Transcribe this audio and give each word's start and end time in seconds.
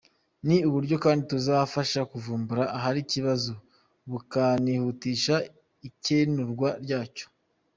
Ni 0.47 0.57
uburyo 0.67 0.95
kandi 1.03 1.21
buzafasha 1.33 1.99
kuvumbura 2.11 2.63
ahari 2.77 2.99
ikibazo 3.05 3.51
bukanihutisha 4.11 5.35
ikemurwa 5.87 6.69
ryacyo. 6.83 7.25